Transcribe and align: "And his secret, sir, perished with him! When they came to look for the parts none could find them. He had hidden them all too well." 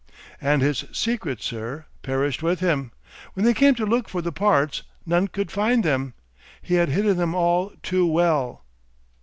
"And 0.41 0.63
his 0.63 0.83
secret, 0.91 1.43
sir, 1.43 1.85
perished 2.01 2.41
with 2.41 2.59
him! 2.59 2.91
When 3.35 3.45
they 3.45 3.53
came 3.53 3.75
to 3.75 3.85
look 3.85 4.09
for 4.09 4.19
the 4.23 4.31
parts 4.31 4.81
none 5.05 5.27
could 5.27 5.51
find 5.51 5.83
them. 5.85 6.15
He 6.59 6.73
had 6.73 6.89
hidden 6.89 7.17
them 7.17 7.35
all 7.35 7.71
too 7.83 8.07
well." 8.07 8.65